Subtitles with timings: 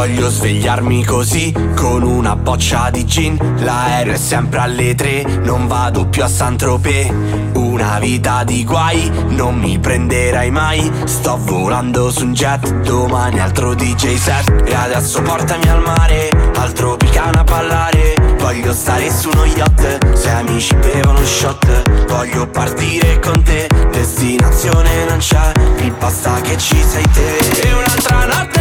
[0.00, 3.36] Voglio svegliarmi così con una boccia di gin.
[3.58, 7.12] L'aereo è sempre alle tre, non vado più a Saint-Tropez.
[7.52, 10.90] Una vita di guai, non mi prenderai mai.
[11.04, 14.62] Sto volando su un jet, domani altro DJ set.
[14.66, 18.14] E adesso portami al mare, al tropicana a ballare.
[18.38, 22.06] Voglio stare su uno yacht, se amici bevono shot.
[22.06, 25.52] Voglio partire con te, destinazione non c'è.
[25.78, 27.36] Mi basta che ci sei te.
[27.68, 28.59] E un'altra notte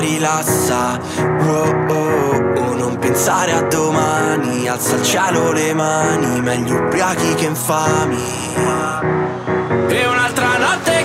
[0.00, 1.00] rilassa.
[1.40, 4.68] Oh, oh, oh, Non pensare a domani.
[4.68, 8.24] Alza al cielo le mani Meglio ubriachi che infami.
[9.88, 10.95] E un'altra notte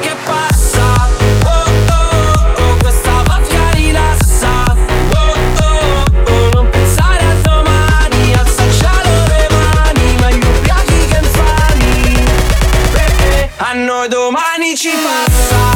[14.07, 15.70] domani ci passa.